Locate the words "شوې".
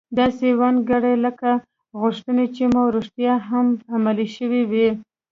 4.37-4.61